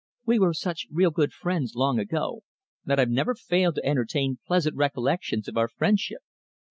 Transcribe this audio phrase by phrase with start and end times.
[0.25, 2.41] "We were such real good friends long ago
[2.85, 6.21] that I've never failed to entertain pleasant recollections of our friendship.